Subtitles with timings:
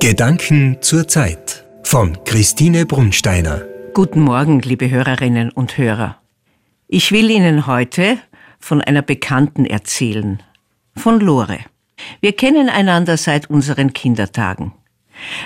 [0.00, 3.60] Gedanken zur Zeit von Christine Brunsteiner.
[3.92, 6.16] Guten Morgen, liebe Hörerinnen und Hörer.
[6.88, 8.16] Ich will Ihnen heute
[8.58, 10.42] von einer Bekannten erzählen,
[10.96, 11.58] von Lore.
[12.22, 14.72] Wir kennen einander seit unseren Kindertagen.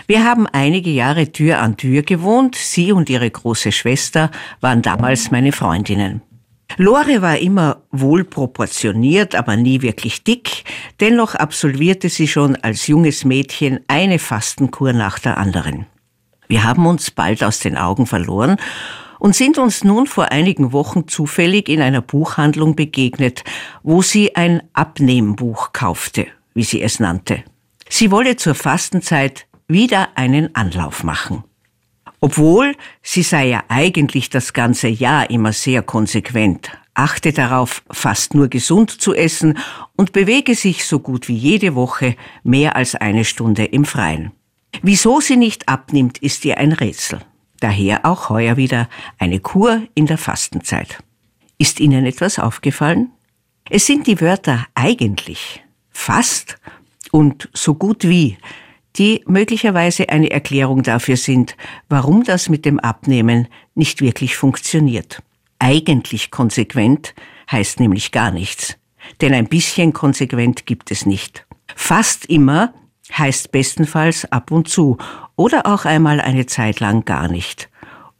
[0.07, 4.30] Wir haben einige Jahre Tür an Tür gewohnt, sie und ihre große Schwester
[4.61, 6.23] waren damals meine Freundinnen.
[6.77, 10.65] Lore war immer wohl proportioniert, aber nie wirklich dick,
[11.01, 15.87] dennoch absolvierte sie schon als junges Mädchen eine Fastenkur nach der anderen.
[16.48, 18.57] Wir haben uns bald aus den Augen verloren
[19.19, 23.45] und sind uns nun vor einigen Wochen zufällig in einer Buchhandlung begegnet,
[23.83, 27.43] wo sie ein Abnehmbuch kaufte, wie sie es nannte.
[27.88, 31.45] Sie wolle zur Fastenzeit wieder einen Anlauf machen.
[32.24, 38.48] Obwohl sie sei ja eigentlich das ganze Jahr immer sehr konsequent, achte darauf, fast nur
[38.48, 39.59] gesund zu essen
[39.95, 44.32] und bewege sich so gut wie jede Woche mehr als eine Stunde im Freien.
[44.80, 47.18] Wieso sie nicht abnimmt, ist ihr ein Rätsel.
[47.60, 51.01] Daher auch heuer wieder eine Kur in der Fastenzeit.
[51.59, 53.10] Ist Ihnen etwas aufgefallen?
[53.68, 56.56] Es sind die Wörter eigentlich, fast
[57.10, 58.38] und so gut wie,
[58.96, 61.56] die möglicherweise eine Erklärung dafür sind,
[61.88, 65.22] warum das mit dem Abnehmen nicht wirklich funktioniert.
[65.59, 67.15] Eigentlich konsequent
[67.50, 68.76] heißt nämlich gar nichts,
[69.20, 71.47] denn ein bisschen konsequent gibt es nicht.
[71.75, 72.72] Fast immer
[73.12, 74.97] heißt bestenfalls ab und zu
[75.37, 77.69] oder auch einmal eine Zeit lang gar nicht.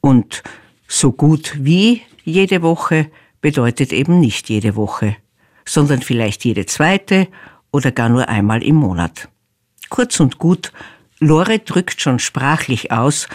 [0.00, 0.42] Und
[0.86, 5.17] so gut wie jede Woche bedeutet eben nicht jede Woche,
[5.64, 7.28] sondern vielleicht jede zweite
[7.70, 9.28] oder gar nur einmal im Monat.
[9.91, 10.73] Kurz und gut,
[11.21, 13.29] Lore drückt schon sprachlich aus,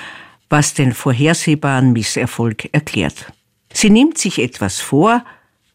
[0.49, 3.31] was den vorhersehbaren Misserfolg erklärt.
[3.71, 5.23] Sie nimmt sich etwas vor,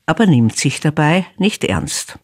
[0.06, 2.18] aber nimmt sich dabei nicht ernst.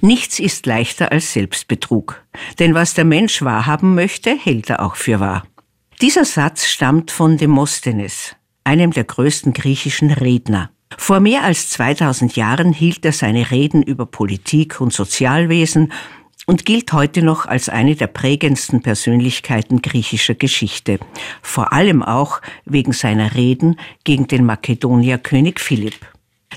[0.00, 2.22] Nichts ist leichter als Selbstbetrug,
[2.58, 5.44] denn was der Mensch wahrhaben möchte, hält er auch für wahr.
[6.00, 10.70] Dieser Satz stammt von Demosthenes, einem der größten griechischen Redner.
[10.96, 15.92] Vor mehr als 2000 Jahren hielt er seine Reden über Politik und Sozialwesen
[16.48, 20.98] und gilt heute noch als eine der prägendsten Persönlichkeiten griechischer Geschichte,
[21.42, 26.06] vor allem auch wegen seiner Reden gegen den Makedonierkönig Philipp.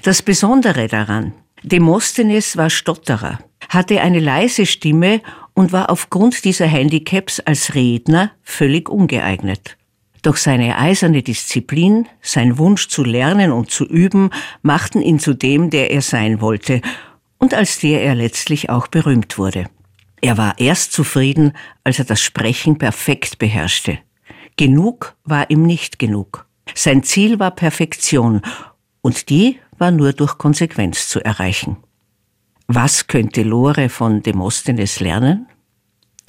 [0.04, 5.20] Das Besondere daran, Demosthenes war Stotterer, hatte eine leise Stimme
[5.56, 9.76] und war aufgrund dieser Handicaps als Redner völlig ungeeignet.
[10.22, 14.30] Doch seine eiserne Disziplin, sein Wunsch zu lernen und zu üben,
[14.62, 16.80] machten ihn zu dem, der er sein wollte
[17.40, 19.66] und als der er letztlich auch berühmt wurde.
[20.22, 24.00] Er war erst zufrieden, als er das Sprechen perfekt beherrschte.
[24.56, 26.46] Genug war ihm nicht genug.
[26.76, 28.42] Sein Ziel war Perfektion
[29.02, 31.78] und die war nur durch Konsequenz zu erreichen.
[32.68, 35.48] Was könnte Lore von Demosthenes lernen?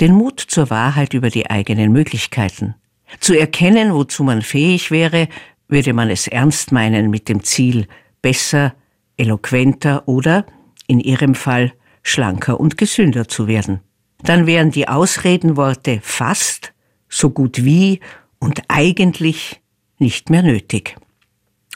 [0.00, 2.74] Den Mut zur Wahrheit über die eigenen Möglichkeiten.
[3.20, 5.28] Zu erkennen, wozu man fähig wäre,
[5.68, 7.86] würde man es ernst meinen mit dem Ziel,
[8.22, 8.74] besser,
[9.18, 10.46] eloquenter oder,
[10.86, 13.80] in ihrem Fall, schlanker und gesünder zu werden.
[14.22, 16.72] Dann wären die Ausredenworte fast,
[17.08, 18.00] so gut wie
[18.38, 19.60] und eigentlich
[19.98, 20.96] nicht mehr nötig.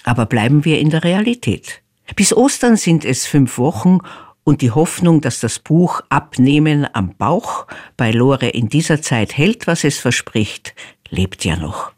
[0.04, 1.82] Aber bleiben wir in der Realität.
[2.14, 3.98] Bis Ostern sind es fünf Wochen
[4.44, 7.66] und die Hoffnung, dass das Buch Abnehmen am Bauch
[7.96, 10.74] bei Lore in dieser Zeit hält, was es verspricht,
[11.10, 11.92] lebt ja noch.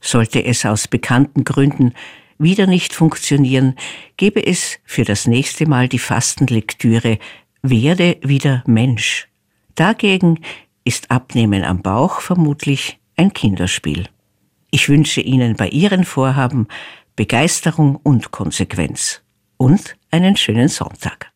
[0.00, 1.94] Sollte es aus bekannten Gründen
[2.36, 3.76] wieder nicht funktionieren,
[4.16, 7.18] gebe es für das nächste Mal die Fastenlektüre
[7.64, 9.26] werde wieder Mensch.
[9.74, 10.40] Dagegen
[10.84, 14.06] ist Abnehmen am Bauch vermutlich ein Kinderspiel.
[14.70, 16.68] Ich wünsche Ihnen bei Ihren Vorhaben
[17.16, 19.22] Begeisterung und Konsequenz
[19.56, 21.32] und einen schönen Sonntag.